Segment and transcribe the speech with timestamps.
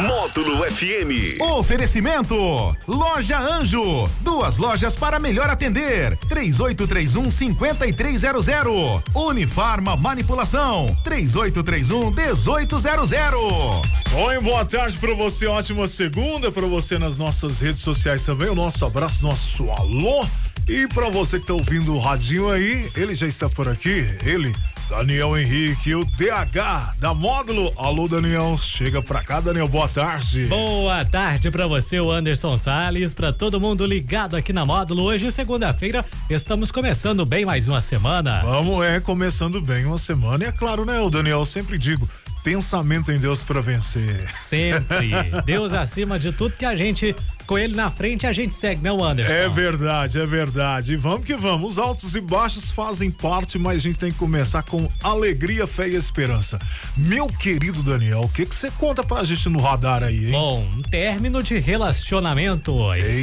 [0.00, 1.40] Módulo FM.
[1.40, 4.04] Oferecimento: Loja Anjo.
[4.20, 6.16] Duas lojas para melhor atender.
[6.28, 9.02] 3831 5300.
[9.14, 10.86] Unifarma Manipulação.
[11.04, 13.40] 3831 1800.
[14.14, 18.48] Oi, boa tarde para você, ótima segunda para você nas nossas redes sociais também.
[18.48, 20.24] O nosso abraço, nosso alô.
[20.68, 24.54] E para você que tá ouvindo o radinho aí, ele já está por aqui, ele
[24.90, 27.72] Daniel Henrique, o DH da Módulo.
[27.76, 30.46] Alô, Daniel, chega pra cá, Daniel, boa tarde.
[30.46, 35.04] Boa tarde pra você, o Anderson Sales, pra todo mundo ligado aqui na Módulo.
[35.04, 38.42] Hoje, segunda-feira, estamos começando bem mais uma semana.
[38.42, 40.42] Vamos, é, começando bem uma semana.
[40.42, 42.08] E é claro, né, o Daniel, eu sempre digo,
[42.42, 44.26] pensamento em Deus para vencer.
[44.32, 45.12] Sempre.
[45.46, 47.14] Deus acima de tudo que a gente,
[47.50, 49.32] com ele na frente, a gente segue, né, Anderson?
[49.32, 50.92] É verdade, é verdade.
[50.92, 51.72] E vamos que vamos.
[51.72, 55.88] Os altos e baixos fazem parte, mas a gente tem que começar com alegria, fé
[55.88, 56.60] e esperança.
[56.96, 60.30] Meu querido Daniel, o que você conta pra gente no radar aí, hein?
[60.30, 62.72] Bom, um término de relacionamento.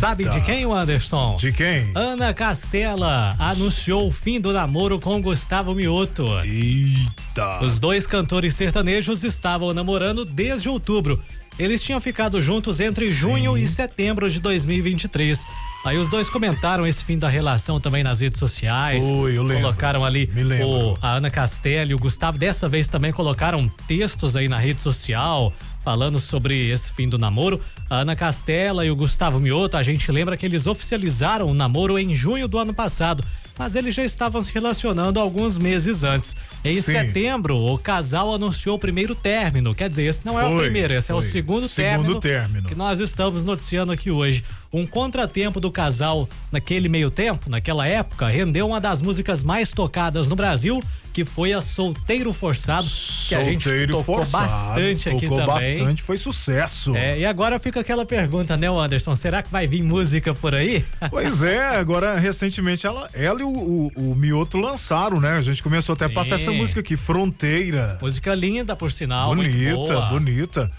[0.00, 1.36] Sabe de quem, Anderson?
[1.36, 1.92] De quem?
[1.94, 6.26] Ana Castela anunciou o fim do namoro com Gustavo Mioto.
[6.44, 7.60] Eita.
[7.64, 11.22] Os dois cantores sertanejos estavam namorando desde outubro.
[11.58, 15.44] Eles tinham ficado juntos entre junho e setembro de 2023.
[15.84, 19.04] Aí os dois comentaram esse fim da relação também nas redes sociais.
[19.04, 19.62] Foi, eu lembro.
[19.62, 20.30] Colocaram ali
[20.64, 22.36] o, a Ana Castela e o Gustavo.
[22.36, 25.52] Dessa vez também colocaram textos aí na rede social
[25.84, 27.60] falando sobre esse fim do namoro.
[27.88, 31.98] A Ana Castela e o Gustavo Mioto, a gente lembra que eles oficializaram o namoro
[31.98, 33.24] em junho do ano passado,
[33.58, 36.36] mas eles já estavam se relacionando alguns meses antes.
[36.64, 36.92] Em Sim.
[36.92, 39.74] setembro, o casal anunciou o primeiro término.
[39.74, 41.30] Quer dizer, esse não é o Foi, primeiro, esse é o foi.
[41.30, 42.68] segundo, Segundo término, término.
[42.68, 44.44] que nós estamos noticiando aqui hoje.
[44.72, 50.28] Um contratempo do casal naquele meio tempo, naquela época, rendeu uma das músicas mais tocadas
[50.28, 50.82] no Brasil,
[51.18, 52.86] que foi a Solteiro Forçado,
[53.26, 55.78] que a gente Solteiro tocou forçado, bastante aqui tocou também.
[55.78, 56.94] bastante, foi sucesso.
[56.94, 59.16] É, e agora fica aquela pergunta, né, Anderson?
[59.16, 60.84] Será que vai vir música por aí?
[61.10, 65.32] Pois é, agora recentemente ela, ela e o, o, o Mioto lançaram, né?
[65.32, 66.14] A gente começou até a Sim.
[66.14, 67.98] passar essa música aqui, Fronteira.
[68.00, 69.34] Música linda, por sinal.
[69.34, 70.70] bonita, bonita.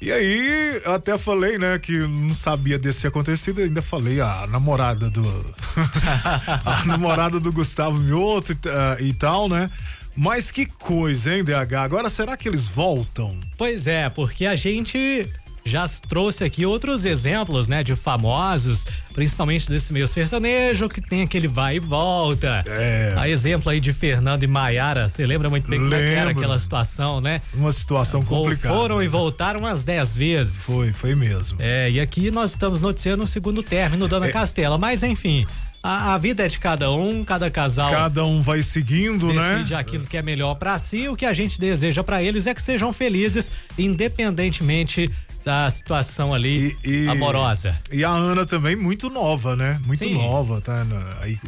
[0.00, 5.22] E aí, até falei, né, que não sabia desse acontecido, ainda falei a namorada do.
[6.64, 9.70] a namorada do Gustavo Mioto e, ah, e tal, né?
[10.16, 11.74] Mas que coisa, hein, DH?
[11.78, 13.38] Agora será que eles voltam?
[13.58, 15.30] Pois é, porque a gente
[15.64, 21.46] já trouxe aqui outros exemplos, né, de famosos, principalmente desse meio sertanejo, que tem aquele
[21.48, 22.64] vai e volta.
[22.66, 23.14] É.
[23.16, 26.26] A exemplo aí de Fernando e Maiara, você lembra muito bem como é que era
[26.28, 26.38] Lembro.
[26.42, 27.42] aquela situação, né?
[27.54, 28.74] Uma situação complicada.
[28.74, 30.54] Foram e voltaram umas dez vezes.
[30.64, 31.58] Foi, foi mesmo.
[31.60, 34.32] É, e aqui nós estamos noticiando o segundo término da Ana É.
[34.32, 35.46] Castela, mas enfim,
[35.82, 39.54] a, a vida é de cada um, cada casal Cada um vai seguindo, né?
[39.54, 41.08] decide aquilo que é melhor pra si.
[41.08, 45.10] O que a gente deseja pra eles é que sejam felizes, independentemente
[45.44, 47.78] da situação ali E- e- amorosa.
[47.92, 49.80] E a Ana também muito nova, né?
[49.86, 50.14] Muito Sim.
[50.14, 50.86] nova, tá?
[51.20, 51.38] Aí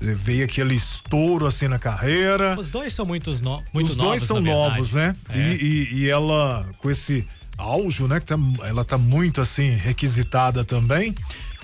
[0.00, 2.58] veio aquele estouro assim na carreira.
[2.58, 5.14] Os dois são muitos no, muito Os novos, dois são novos, né?
[5.28, 5.38] É.
[5.38, 7.26] E, e- e ela, com esse
[7.56, 8.18] auge, né?
[8.18, 8.36] Que tá,
[8.66, 11.14] ela tá muito assim, requisitada também.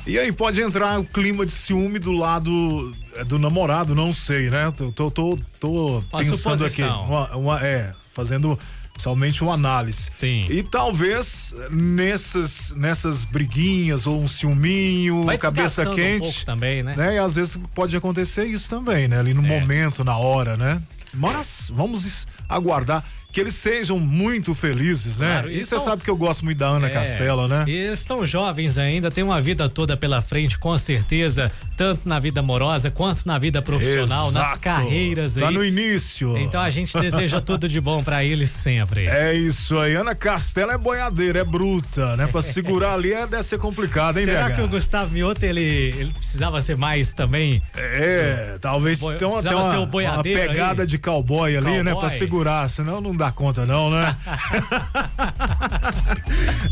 [0.07, 4.49] E aí pode entrar o clima de ciúme do lado é, do namorado, não sei,
[4.49, 4.71] né?
[4.71, 6.83] Tô, tô, tô, tô pensando aqui.
[6.83, 8.59] Uma, uma- é, fazendo
[8.99, 10.11] somente uma análise.
[10.19, 10.47] Sim.
[10.51, 16.21] E talvez nessas, nessas briguinhas ou um ciúminho, cabeça um quente.
[16.21, 16.95] pouco também, né?
[17.15, 19.19] E às vezes pode acontecer isso também, né?
[19.19, 19.61] Ali no É.
[19.61, 20.83] momento, na hora, né?
[21.15, 25.33] Mas vamos aguardar que eles sejam muito felizes, né?
[25.33, 27.65] Claro, e você sabe que eu gosto muito da Ana É, Castela, né?
[27.69, 32.41] E estão jovens ainda, têm uma vida toda pela frente, com certeza, tanto na vida
[32.41, 34.61] amorosa quanto na vida profissional, nas Exato.
[34.61, 35.55] carreiras Tá aí.
[35.55, 36.37] no início.
[36.39, 39.07] Então a gente deseja tudo de bom pra eles sempre.
[39.19, 39.95] É isso aí.
[39.95, 42.27] Ana Castela é boiadeira, é bruta, né?
[42.29, 44.55] Pra segurar ali é, deve ser complicado, hein, Será BH?
[44.55, 47.63] que o Gustavo Mioto ele, ele precisava ser mais também?
[47.77, 50.89] É, talvez Boi- tenha uma, uma, pegada aí.
[50.89, 51.83] de cowboy ali, né?
[51.85, 52.19] Pra Cowboy.
[52.19, 54.17] segurar, senão não dá conta não, né?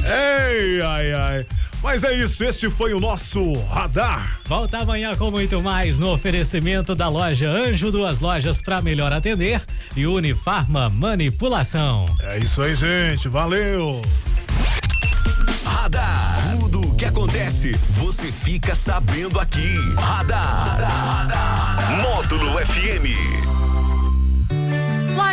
[0.03, 1.47] Ei, ai, ai.
[1.83, 4.41] Mas é isso, este foi o nosso radar.
[4.47, 9.61] Volta amanhã com muito mais no oferecimento da loja Anjo, duas lojas pra melhor atender
[9.95, 12.07] e Unifarma Manipulação.
[12.23, 13.29] É isso aí, gente.
[13.29, 14.01] Valeu.
[15.65, 16.57] Radar.
[16.61, 19.77] Tudo o que acontece, você fica sabendo aqui.
[19.97, 20.79] Radar.
[22.03, 23.56] Módulo FM.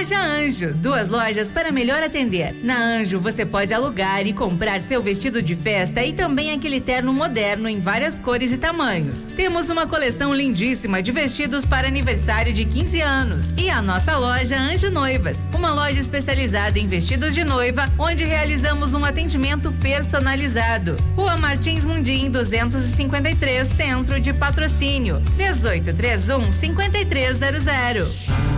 [0.04, 2.54] Loja Anjo, duas lojas para melhor atender.
[2.62, 7.14] Na Anjo você pode alugar e comprar seu vestido de festa e também aquele terno
[7.14, 9.28] moderno em várias cores e tamanhos.
[9.34, 13.54] Temos uma coleção lindíssima de vestidos para aniversário de 15 anos.
[13.56, 18.94] E a nossa loja Anjo Noivas, uma loja especializada em vestidos de noiva, onde realizamos
[18.94, 20.98] um atendimento personalizado.
[21.16, 25.22] Rua Martins Mundim 253, Centro de Patrocínio.
[25.38, 28.53] 3831 5300.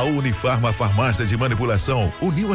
[0.00, 2.48] A Unifarma Farmácia de Manipulação uniu